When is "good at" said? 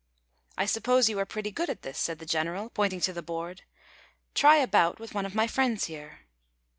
1.51-1.83